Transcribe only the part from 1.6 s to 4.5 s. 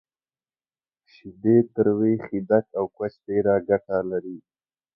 تروی، خیدک، او کوچ ډیره ګټه لری